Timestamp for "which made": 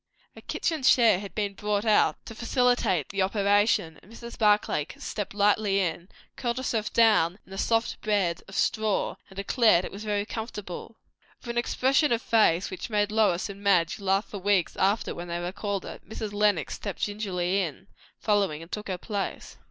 12.71-13.11